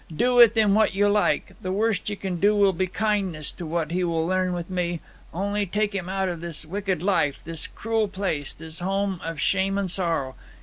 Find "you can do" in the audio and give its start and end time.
2.09-2.55